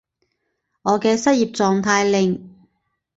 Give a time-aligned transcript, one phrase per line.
[0.81, 2.39] 我嘅失業狀態令